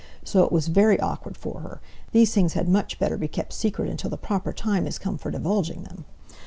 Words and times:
So 0.23 0.43
it 0.43 0.51
was 0.51 0.67
very 0.67 0.99
awkward 0.99 1.37
for 1.37 1.59
her. 1.59 1.79
These 2.11 2.33
things 2.33 2.53
had 2.53 2.67
much 2.67 2.97
better 2.97 3.17
be 3.17 3.27
kept 3.27 3.53
secret 3.53 3.87
until 3.87 4.09
the 4.09 4.17
proper 4.17 4.51
time 4.51 4.85
has 4.85 4.97
come 4.97 5.19
for 5.19 5.29
divulging 5.29 5.83
them." 5.83 6.05